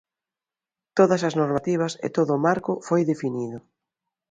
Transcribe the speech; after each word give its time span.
Todas 0.97 1.21
as 1.29 1.37
normativas 1.41 1.93
e 2.05 2.07
todo 2.17 2.31
o 2.35 2.41
marco 2.47 2.73
foi 2.87 3.01
definido. 3.11 3.57